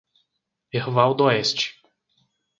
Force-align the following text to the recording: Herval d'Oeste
Herval 0.73 1.13
d'Oeste 1.19 1.63